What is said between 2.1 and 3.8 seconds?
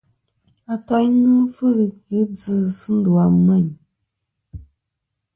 djɨ sɨ ndu a Meyn.